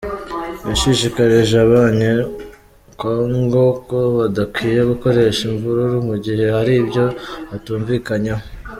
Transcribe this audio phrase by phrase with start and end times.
[0.69, 7.05] Yashishikarije Abanye-Congo ko badakwiye gukoresha imvururu mu gihe hari ibyo
[7.49, 8.43] batumvikanyeho.